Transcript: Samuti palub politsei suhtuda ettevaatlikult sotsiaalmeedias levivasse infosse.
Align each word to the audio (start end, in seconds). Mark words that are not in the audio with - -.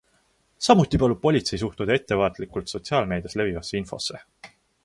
Samuti 0.67 0.99
palub 1.03 1.19
politsei 1.25 1.59
suhtuda 1.63 1.97
ettevaatlikult 1.99 2.75
sotsiaalmeedias 2.75 3.39
levivasse 3.43 3.81
infosse. 3.83 4.27